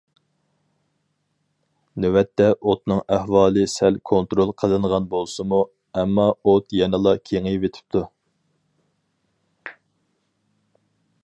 نۆۋەتتە 2.05 2.47
ئوتنىڭ 2.71 3.03
ئەھۋالى 3.17 3.65
سەل 3.73 3.99
كونترول 4.13 4.55
قىلىنغان 4.63 5.07
بولسىمۇ، 5.13 5.61
ئەمما 6.01 6.27
ئوت 6.41 6.77
يەنىلا 6.81 7.15
كېڭىيىۋېتىپتۇ. 7.31 8.05